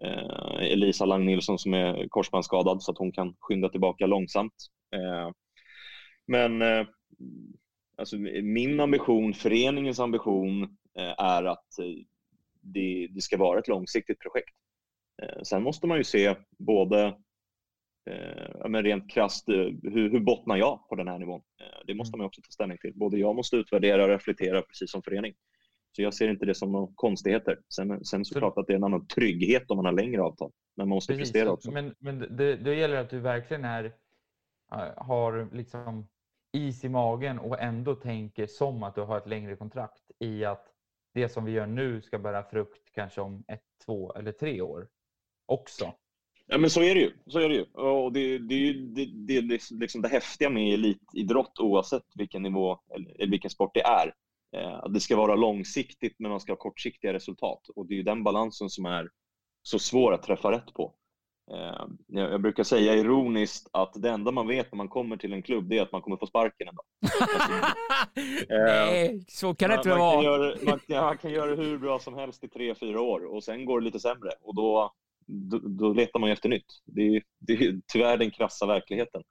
[0.02, 4.54] Eh, Elisa Lang Nilsson som är korsbandsskadad så att hon kan skynda tillbaka långsamt.
[4.94, 5.30] Eh,
[6.26, 6.86] men eh,
[7.96, 10.62] alltså, min ambition, föreningens ambition
[10.98, 12.04] eh, är att eh,
[12.60, 14.56] det, det, ska vara ett långsiktigt projekt.
[15.22, 17.16] Eh, sen måste man ju se både
[18.68, 21.42] men rent krasst, hur, hur bottnar jag på den här nivån?
[21.86, 22.18] Det måste mm.
[22.18, 22.92] man också ta ställning till.
[22.94, 25.34] Både jag måste utvärdera och reflektera precis som förening.
[25.92, 27.58] Så jag ser inte det som några konstigheter.
[27.74, 30.52] Sen, sen såklart att det är en annan trygghet om man har längre avtal.
[30.76, 31.70] Men man måste Precis, prestera också.
[31.70, 33.92] Men, men det, det gäller att du verkligen är,
[34.96, 36.08] har liksom
[36.56, 40.66] is i magen och ändå tänker som att du har ett längre kontrakt i att
[41.14, 44.88] det som vi gör nu ska bära frukt kanske om ett, två eller tre år
[45.46, 45.92] också.
[46.46, 47.12] Ja, men så är det ju.
[47.26, 47.64] Så är det, ju.
[47.64, 52.78] Och det, det, det, det, det, liksom, liksom det häftiga med elitidrott, oavsett vilken nivå
[52.94, 54.14] eller vilken sport det är.
[54.56, 57.68] Eh, att det ska vara långsiktigt, men man ska ha kortsiktiga resultat.
[57.76, 59.08] Och det är ju den balansen som är
[59.62, 60.94] så svår att träffa rätt på.
[61.52, 65.42] Eh, jag brukar säga ironiskt att det enda man vet när man kommer till en
[65.42, 66.84] klubb det är att man kommer få sparken en dag.
[68.48, 70.14] Nej, så kan det inte vara.
[70.14, 73.44] Kan göra, man, man, kan göra hur bra som helst i tre, fyra år och
[73.44, 74.92] sen går det lite sämre och då,
[75.26, 76.82] då, då letar man efter nytt.
[76.84, 79.22] Det är, det är tyvärr den krassa verkligheten.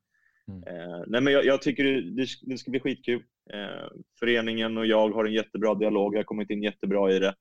[0.48, 0.64] Mm.
[0.68, 3.24] Eh, nej, men jag, jag tycker det, det, ska bli skitkul.
[3.54, 3.88] Eh,
[4.20, 6.14] föreningen och jag har en jättebra dialog.
[6.14, 7.36] Jag har kommit in jättebra i det.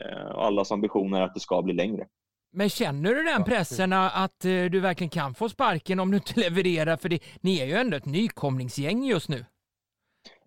[0.00, 2.06] Eh, allas ambition är att det ska bli längre.
[2.54, 6.40] Men känner du den pressen att eh, du verkligen kan få sparken om du inte
[6.40, 6.96] levererar?
[6.96, 9.44] För det, ni är ju ändå ett nykomlingsgäng just nu.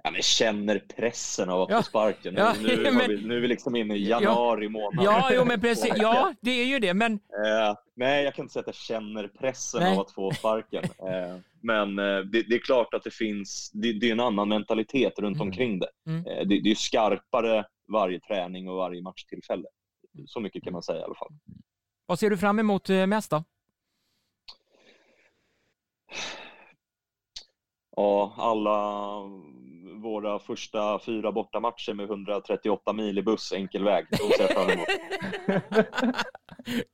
[0.03, 1.77] Ja, men känner pressen av att ja.
[1.77, 2.33] få sparken.
[2.33, 5.05] Nu, ja, nu, men, vi, nu är vi liksom inne i januari ja, månad.
[5.05, 5.93] Ja, jo, men precis.
[5.97, 7.13] Ja, det är ju det, men...
[7.13, 7.19] Uh,
[7.95, 9.93] nej, jag kan inte säga att jag känner pressen nej.
[9.93, 10.83] av att få sparken.
[10.83, 14.49] Uh, men uh, det, det, är klart att det finns, det, det är en annan
[14.49, 15.47] mentalitet runt mm.
[15.47, 15.89] omkring det.
[16.07, 16.23] Mm.
[16.23, 16.61] det.
[16.61, 19.67] Det är skarpare varje träning och varje matchtillfälle.
[20.25, 21.31] Så mycket kan man säga i alla fall.
[22.07, 23.43] Vad ser du fram emot eh, mest då?
[27.95, 29.21] Ja, alla
[30.01, 34.05] våra första fyra bortamatcher med 138 mil i buss enkel väg.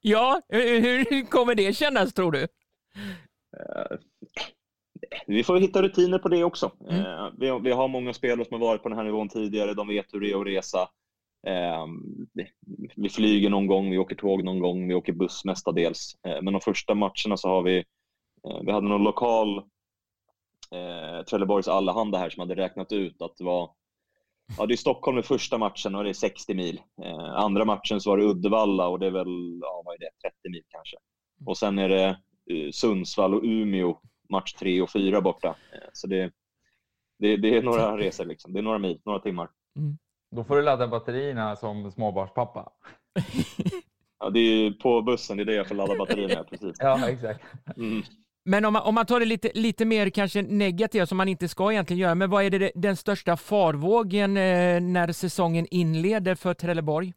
[0.01, 2.41] Ja, hur kommer det kännas tror du?
[3.57, 3.97] Eh,
[5.27, 6.71] vi får hitta rutiner på det också.
[6.89, 7.05] Mm.
[7.05, 9.73] Eh, vi, vi, har många spelare som har varit på den här nivån tidigare.
[9.73, 10.89] De vet hur det är att resa.
[11.47, 11.85] Eh,
[12.95, 16.15] vi flyger någon gång, vi åker tåg någon gång, vi åker buss mestadels.
[16.27, 17.77] Eh, men de första matcherna så har vi,
[18.47, 19.57] eh, vi hade någon lokal
[20.71, 23.71] eh, Trelleborgs Allehanda här som hade räknat ut att det var
[24.57, 26.81] Ja, det är Stockholm i första matchen och det är 60 mil.
[27.03, 30.29] Eh, andra matchen så var det Uddevalla och det är väl, ja vad är det,
[30.29, 30.97] 30 mil kanske.
[31.45, 32.07] Och sen är det
[32.51, 35.47] eh, Sundsvall och Umeå match tre och fyra borta.
[35.47, 36.31] Eh, så det,
[37.19, 38.53] det, det är några resor, liksom.
[38.53, 39.49] det är några mil, några timmar.
[39.75, 39.97] Mm.
[40.35, 42.71] Då får du ladda batterierna som småbarnspappa.
[44.19, 46.75] ja, det är på bussen, det är det jag får ladda batterierna precis.
[46.79, 47.41] ja, exakt.
[47.77, 48.03] Mm.
[48.45, 51.47] Men om man, om man tar det lite, lite mer kanske negativt som man inte
[51.47, 56.53] ska egentligen göra, men vad är det, den största farvågen eh, när säsongen inleder för
[56.53, 57.13] Trelleborg?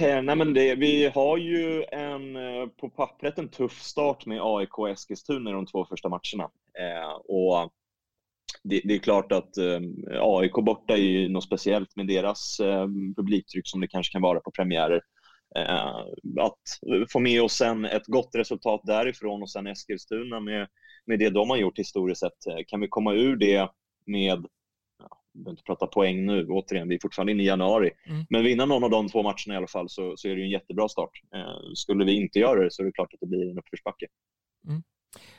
[0.00, 4.40] Eh, nej men det, vi har ju en, eh, på pappret en tuff start med
[4.42, 6.50] AIK och Eskilstuna i de två första matcherna.
[6.78, 7.72] Eh, och
[8.68, 9.80] det, det, är klart att eh,
[10.20, 14.40] AIK borta är ju något speciellt med deras eh, publiktryck som det kanske kan vara
[14.40, 15.00] på premiärer.
[15.56, 15.96] Eh,
[16.40, 16.62] att
[17.12, 20.68] få med oss sen ett gott resultat därifrån och sen Eskilstuna med,
[21.06, 22.66] med det de har gjort historiskt sett.
[22.66, 23.70] Kan vi komma ur det
[24.06, 24.46] med
[25.36, 27.90] vi behöver inte prata poäng nu, återigen, vi är fortfarande inne i januari.
[28.06, 28.24] Mm.
[28.30, 30.50] Men vinna någon av de två matcherna i alla fall så, så är det en
[30.50, 31.10] jättebra start.
[31.34, 34.06] Eh, skulle vi inte göra det så är det klart att det blir en uppförsbacke.
[34.68, 34.82] Mm.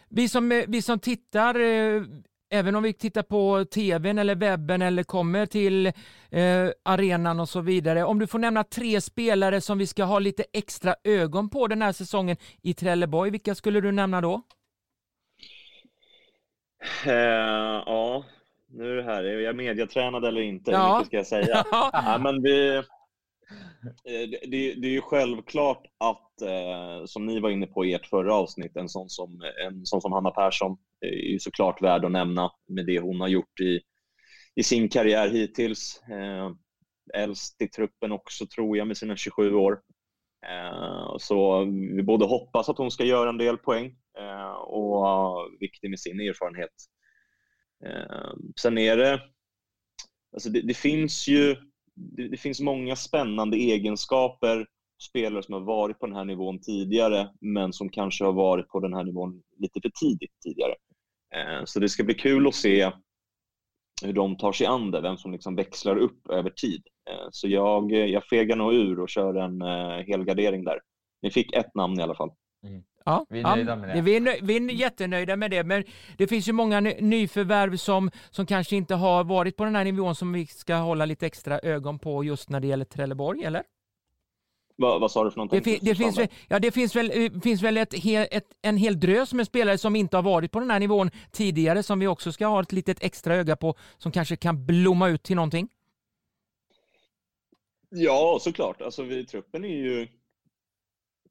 [0.09, 2.03] Vi, som, eh, vi som tittar, eh,
[2.49, 7.61] även om vi tittar på tvn eller webben eller kommer till eh, arenan och så
[7.61, 8.03] vidare.
[8.03, 11.81] Om du får nämna tre spelare som vi ska ha lite extra ögon på den
[11.81, 14.41] här säsongen i Trelleborg, vilka skulle du nämna då?
[17.05, 17.13] Eh,
[17.85, 18.25] ja,
[18.69, 20.71] nu är det här, är jag mediatränad eller inte?
[20.71, 20.87] Ja.
[20.87, 21.65] Hur mycket ska jag säga?
[21.71, 22.83] ja, men vi,
[24.05, 28.07] Eh, det, det, är ju självklart att, eh, som ni var inne på i ert
[28.07, 30.71] förra avsnitt, en sån som, en sån som Hanna Persson
[31.05, 33.81] eh, är ju såklart värd att nämna med det hon har gjort i,
[34.55, 36.01] i sin karriär hittills.
[36.11, 36.51] Eh,
[37.13, 39.79] äldst i truppen också tror jag med sina 27 år.
[40.47, 45.89] Eh, så vi både hoppas att hon ska göra en del poäng eh, och viktig
[45.89, 46.71] med sin erfarenhet
[47.85, 49.21] eh, sen är det,
[50.33, 51.55] alltså det, det finns ju
[51.97, 54.67] det, det, finns många spännande egenskaper
[55.09, 58.79] spelare som har varit på den här nivån tidigare men som kanske har varit på
[58.79, 60.75] den här nivån lite för tidigt tidigare.
[61.35, 62.91] Eh, så det ska bli kul att se
[64.03, 66.83] hur de tar sig an det, vem som liksom växlar upp över tid.
[67.09, 70.79] Eh, så jag, jag fegar nog ur och kör en eh, helgardering där.
[71.21, 72.31] Ni fick ett namn i alla fall.
[72.67, 72.83] Mm.
[73.07, 74.01] Ja, vi är nöjda med det.
[74.01, 75.83] Vi är, vi är jättenöjda med det, men
[76.17, 80.15] det finns ju många nyförvärv som, som kanske inte har varit på den här nivån
[80.15, 83.63] som vi ska hålla lite extra ögon på just när det gäller Trelleborg, eller?
[84.77, 85.61] Va, vad sa du för någonting?
[85.63, 87.93] Det, det finns, väl, ja, det finns väl, eh, finns väl ett,
[88.31, 91.83] ett, en hel drös med spelare som inte har varit på den här nivån tidigare
[91.83, 95.23] som vi också ska ha ett litet extra öga på som kanske kan blomma ut
[95.23, 95.67] till någonting?
[97.89, 98.81] Ja, såklart.
[98.81, 100.07] Alltså, vi, truppen är ju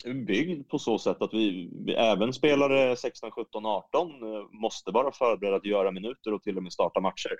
[0.04, 4.10] byggd på så sätt att vi, vi även spelare 16, 17, 18
[4.52, 7.36] måste vara förberedda att göra minuter och till och med starta matcher.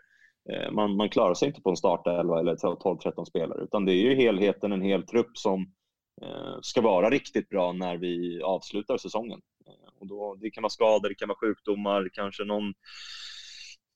[0.53, 4.03] Eh, man, man klarar sig inte på en startelva eller 12-13 spelare utan det är
[4.03, 5.61] ju helheten, en hel trupp som
[6.23, 9.40] eh, ska vara riktigt bra när vi avslutar säsongen.
[9.66, 12.75] Eh, och då, det kan vara skador, det kan vara sjukdomar, kanske någon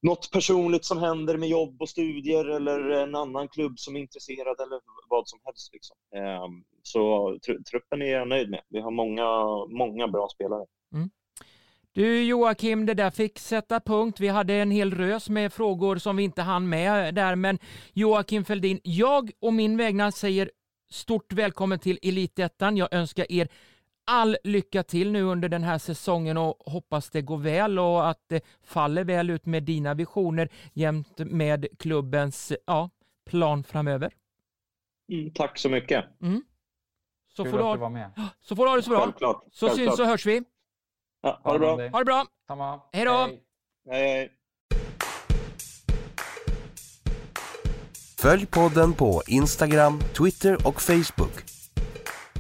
[0.02, 4.60] något personligt som händer med jobb och studier eller en annan klubb som är intresserad
[4.60, 5.70] eller vad som helst.
[5.72, 5.96] Liksom.
[6.14, 8.60] Ehm, så tr truppen är jag nöjd med.
[8.68, 9.26] Vi har många,
[9.78, 10.64] många bra spelare.
[10.94, 11.10] Mm.
[11.92, 14.20] Du Joakim, det där fick sätta punkt.
[14.20, 17.58] Vi hade en hel rös med frågor som vi inte hann med där, men
[17.92, 20.50] Joakim Feldin, jag och min vägnar säger
[20.90, 22.76] stort välkommen till Elitettan.
[22.76, 23.48] Jag önskar er
[24.10, 28.18] all lycka till nu under den här säsongen och hoppas det går väl och att
[28.28, 32.90] det faller väl ut med dina visioner jämt med klubbens ja,
[33.26, 34.12] plan framöver.
[35.12, 36.04] Mm, tack så mycket.
[36.22, 36.42] Mm.
[37.28, 37.76] Så, får du ha,
[38.40, 39.00] så får du ha det så bra.
[39.00, 39.44] Självklart.
[39.52, 39.88] Så Självklart.
[39.88, 40.42] syns och hörs vi.
[41.22, 41.88] Ja, ha det bra.
[41.88, 42.26] Ha det bra.
[42.46, 42.80] Samma.
[42.92, 43.28] Hej då.
[43.90, 44.32] Hej, hej.
[48.18, 51.59] Följ podden på Instagram, Twitter och Facebook.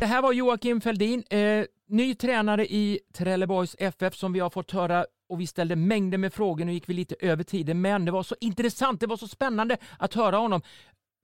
[0.00, 4.70] Det här var Joakim Feldin, eh, ny tränare i Trelleborgs FF som vi har fått
[4.70, 6.64] höra och vi ställde mängder med frågor.
[6.64, 9.78] Nu gick vi lite över tiden, men det var så intressant, det var så spännande
[9.98, 10.62] att höra honom.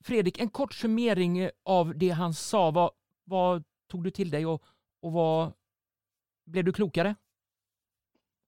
[0.05, 2.71] Fredrik, en kort summering av det han sa.
[2.71, 2.91] Vad,
[3.25, 4.62] vad tog du till dig och,
[5.03, 5.53] och vad
[6.47, 7.15] blev du klokare?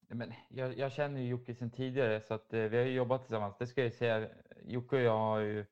[0.09, 3.57] Men jag, jag känner ju Jocke sedan tidigare så att eh, vi har jobbat tillsammans.
[3.59, 4.29] Det ska jag säga.
[4.65, 5.67] Jocke och jag har ju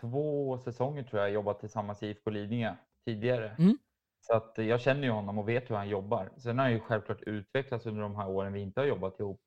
[0.00, 2.74] två säsonger tror jag jobbat tillsammans i IFK Lidingö
[3.06, 3.56] tidigare.
[3.58, 3.78] Mm.
[4.20, 6.30] Så att jag känner ju honom och vet hur han jobbar.
[6.36, 9.40] Sen har han ju självklart utvecklats under de här åren vi inte har jobbat ihop.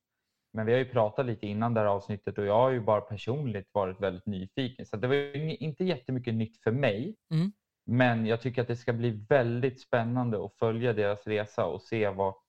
[0.54, 3.02] Men vi har ju pratat lite innan det här avsnittet och jag har ju bara
[3.02, 4.86] personligt varit väldigt nyfiken.
[4.86, 7.16] Så det var ju inte jättemycket nytt för mig.
[7.32, 7.52] Mm.
[7.86, 12.10] Men jag tycker att det ska bli väldigt spännande att följa deras resa och se
[12.10, 12.46] vart,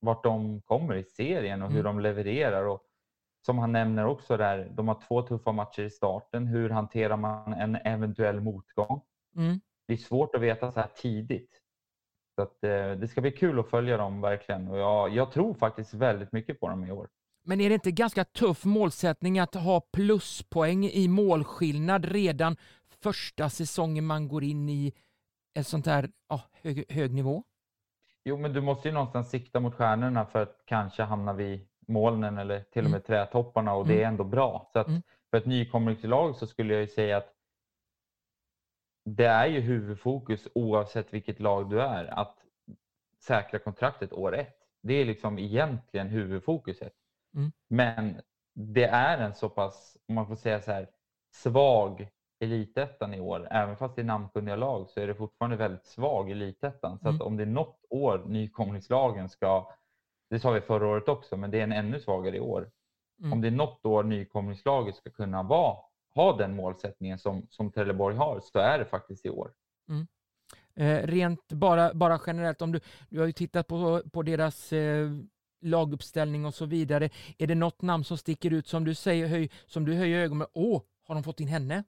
[0.00, 1.96] vart de kommer i serien och hur mm.
[1.96, 2.64] de levererar.
[2.64, 2.82] Och
[3.46, 6.46] som han nämner också där, de har två tuffa matcher i starten.
[6.46, 9.02] Hur hanterar man en eventuell motgång?
[9.36, 9.60] Mm.
[9.86, 11.50] Det är svårt att veta så här tidigt.
[12.34, 15.54] Så att, eh, det ska bli kul att följa dem verkligen och jag, jag tror
[15.54, 17.08] faktiskt väldigt mycket på dem i år.
[17.44, 22.56] Men är det inte ganska tuff målsättning att ha pluspoäng i målskillnad redan
[23.02, 24.92] första säsongen man går in i
[25.54, 27.44] ett sånt här ja, hög, hög nivå?
[28.24, 32.38] Jo, men du måste ju någonstans sikta mot stjärnorna för att kanske hamna vid molnen
[32.38, 33.06] eller till och med mm.
[33.06, 34.08] trädtopparna och det är mm.
[34.08, 34.70] ändå bra.
[34.72, 35.02] Så att mm.
[35.30, 37.34] för ett nykomlingslag så skulle jag ju säga att
[39.04, 42.36] det är ju huvudfokus oavsett vilket lag du är att
[43.20, 44.56] säkra kontraktet år ett.
[44.82, 46.92] Det är liksom egentligen huvudfokuset.
[47.34, 47.52] Mm.
[47.68, 48.20] Men
[48.54, 50.88] det är en så pass, om man får säga så här,
[51.34, 52.08] svag
[52.40, 53.48] elitettan i år.
[53.50, 56.98] Även fast det är namnkunniga lag så är det fortfarande väldigt svag elitettan.
[56.98, 57.16] Så mm.
[57.16, 59.70] att om det är något år nykomlingslagen ska,
[60.30, 62.70] det sa vi förra året också, men det är en ännu svagare i år.
[63.20, 63.32] Mm.
[63.32, 65.76] Om det är något år nykomlingslaget ska kunna vara,
[66.14, 69.52] ha den målsättningen som, som Trelleborg har så är det faktiskt i år.
[69.88, 70.06] Mm.
[70.74, 75.10] Eh, rent bara, bara generellt, om du, du har ju tittat på, på deras eh,
[75.62, 77.10] laguppställning och så vidare.
[77.38, 80.38] Är det något namn som sticker ut som du säger, höj, som du höjer ögonen
[80.38, 80.48] med?
[80.52, 81.84] Åh, har de fått in henne?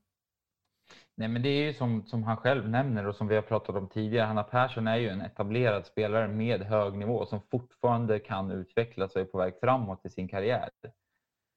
[1.16, 3.76] Nej, men det är ju som, som han själv nämner och som vi har pratat
[3.76, 4.26] om tidigare.
[4.26, 9.20] Hanna Persson är ju en etablerad spelare med hög nivå som fortfarande kan utvecklas och
[9.20, 10.70] är på väg framåt i sin karriär.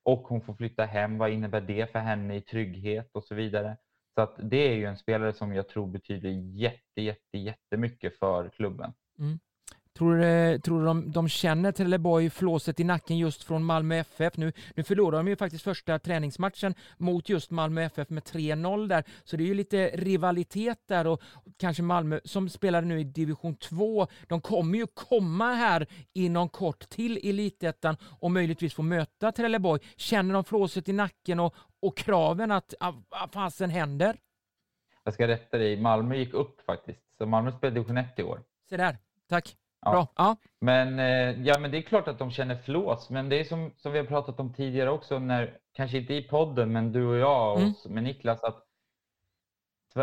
[0.08, 1.18] Och hon får flytta hem.
[1.18, 3.78] Vad innebär det för henne i trygghet och så vidare?
[4.16, 8.50] Så att det är ju en spelare som jag tror betyder jätte, jätte, jättemycket för
[8.50, 8.94] klubben.
[9.20, 9.40] Mm.
[9.98, 14.38] Tror du, tror du de, de känner Trelleborg flåset i nacken just från Malmö FF?
[14.38, 19.04] Nu, nu förlorade de ju faktiskt första träningsmatchen mot just Malmö FF med 3-0 där,
[19.24, 21.22] så det är ju lite rivalitet där och
[21.58, 26.90] kanske Malmö som spelar nu i division 2, de kommer ju komma här inom kort
[26.90, 29.82] till elitettan och möjligtvis få möta Trelleborg.
[29.96, 34.18] Känner de flåset i nacken och, och kraven att ah, vad fasen händer?
[35.04, 38.40] Jag ska rätta dig, Malmö gick upp faktiskt, så Malmö spelade division 1 i år.
[38.70, 38.98] Se där,
[39.30, 39.56] tack.
[39.82, 39.92] Ja.
[39.92, 40.08] Bra.
[40.16, 40.36] Ja.
[40.62, 43.10] Men, eh, ja, men det är klart att de känner flås.
[43.10, 46.28] Men det är som, som vi har pratat om tidigare också, när, kanske inte i
[46.28, 47.74] podden, men du och jag och mm.
[47.86, 48.64] med Niklas, att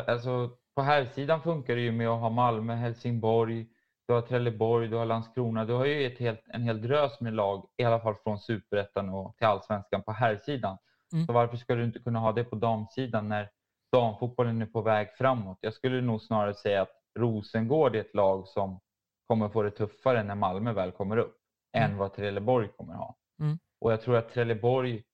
[0.09, 3.67] alltså, på här sidan funkar det ju med att ha Malmö, Helsingborg,
[4.07, 5.65] du har Trelleborg, du har Landskrona.
[5.65, 9.09] Du har ju ett helt, en hel drös med lag, i alla fall från superettan
[9.09, 10.79] och till allsvenskan på här sidan.
[11.13, 11.27] Mm.
[11.27, 13.51] Så varför ska du inte kunna ha det på damsidan när
[13.93, 15.59] damfotbollen är på väg framåt?
[15.61, 18.81] Jag skulle nog snarare säga att Rosengård är ett lag som
[19.27, 21.37] kommer få det tuffare när Malmö väl kommer upp
[21.73, 21.91] mm.
[21.91, 23.17] än vad Trelleborg kommer ha.
[23.41, 23.59] Mm.
[23.81, 25.05] Och jag tror att Trelleborg,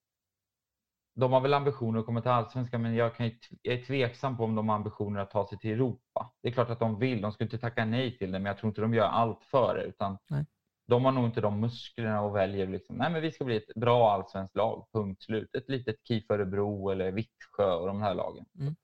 [1.14, 3.30] de har väl ambitioner att komma till allsvenskan, men jag, kan,
[3.62, 6.32] jag är tveksam på om de har ambitioner att ta sig till Europa.
[6.42, 8.58] Det är klart att de vill, de ska inte tacka nej till det, men jag
[8.58, 10.44] tror inte de gör allt för det, utan nej.
[10.88, 13.74] de har nog inte de musklerna och väljer liksom, nej men vi ska bli ett
[13.74, 15.54] bra allsvenskt lag, punkt slut.
[15.54, 18.44] Ett litet KIF Örebro eller Vittsjö och de här lagen.
[18.58, 18.76] Mm.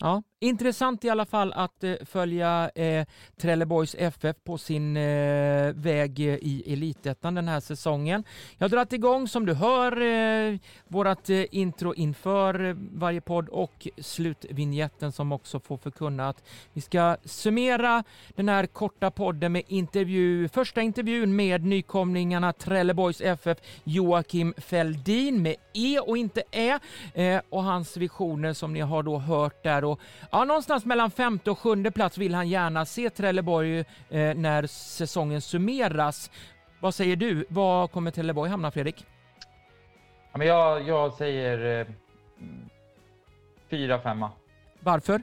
[0.00, 6.20] Ja, intressant i alla fall att eh, följa eh, Trelleborgs FF på sin eh, väg
[6.20, 8.24] eh, i Elitettan den här säsongen.
[8.58, 13.48] Jag har dragit igång som du hör eh, vårt eh, intro inför eh, varje podd
[13.48, 16.42] och slutvinjetten som också får förkunna att
[16.72, 23.58] vi ska summera den här korta podden med intervju, första intervjun med nykomlingarna Trelleborgs FF
[23.84, 26.78] Joakim Feldin med E och inte Ä
[27.14, 31.10] eh, och hans visioner som ni har då hört där där och ja, någonstans mellan
[31.10, 33.84] femte och sjunde plats vill han gärna se Trelleborg eh,
[34.34, 36.30] när säsongen summeras.
[36.80, 37.44] Vad säger du?
[37.48, 39.06] Var kommer Trelleborg hamna, Fredrik?
[40.32, 41.86] Ja, men jag, jag säger eh,
[43.70, 44.30] fyra, femma.
[44.80, 45.22] Varför?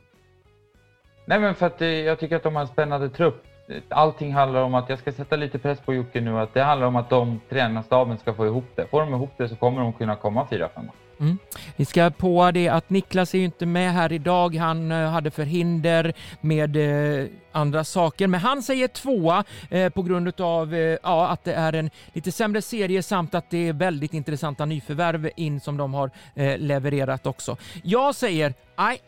[1.25, 3.47] Nej, men för att eh, jag tycker att de har en spännande trupp.
[3.89, 6.39] Allting handlar om att jag ska sätta lite press på Jocke nu.
[6.39, 8.87] Att det handlar om att de tränarstaben ska få ihop det.
[8.87, 10.91] Får de ihop det så kommer de kunna komma fyra, femma.
[11.21, 11.37] Mm.
[11.75, 14.55] Vi ska på det att Niklas är ju inte med här idag.
[14.55, 20.41] Han eh, hade förhinder med eh, andra saker, men han säger tvåa eh, på grund
[20.41, 24.65] av ja, att det är en lite sämre serie samt att det är väldigt intressanta
[24.65, 26.11] nyförvärv in som de har
[26.57, 27.57] levererat också.
[27.83, 28.99] Jag säger nej,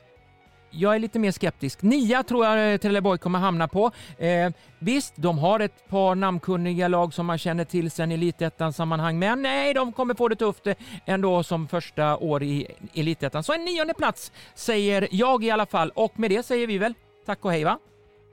[0.74, 1.82] jag är lite mer skeptisk.
[1.82, 3.92] Nia tror jag eh, Trelleborg kommer hamna på.
[4.18, 4.50] Eh,
[4.80, 9.42] visst, de har ett par namnkunniga lag som man känner till sedan elitettan sammanhang, men
[9.42, 13.44] nej, de kommer få det tufft eh, ändå som första år i elitettan.
[13.44, 16.94] Så en nionde plats säger jag i alla fall och med det säger vi väl
[17.26, 17.80] tack och hej va?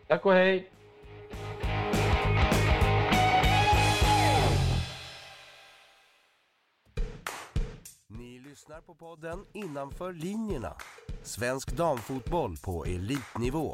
[0.08, 0.70] Tack och hej!
[8.90, 10.76] På podden Innanför linjerna
[11.22, 13.72] Svensk damfotboll på elitnivå.